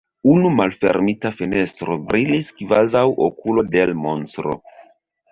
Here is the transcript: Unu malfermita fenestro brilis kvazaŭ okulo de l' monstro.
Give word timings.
Unu 0.29 0.49
malfermita 0.59 1.31
fenestro 1.41 1.97
brilis 2.13 2.49
kvazaŭ 2.61 3.03
okulo 3.27 3.65
de 3.75 3.83
l' 3.91 3.99
monstro. 4.07 4.57